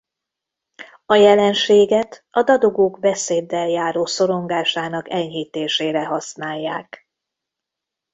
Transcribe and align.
A 1.05 1.15
jelenséget 1.15 2.25
a 2.29 2.41
dadogók 2.43 2.99
beszéddel 2.99 3.67
járó 3.67 4.05
szorongásának 4.05 5.09
enyhítésére 5.09 6.05
használják. 6.05 7.07